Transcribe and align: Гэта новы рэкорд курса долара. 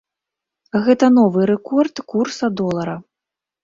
Гэта 0.87 1.05
новы 1.19 1.41
рэкорд 1.53 2.05
курса 2.15 2.45
долара. 2.61 3.01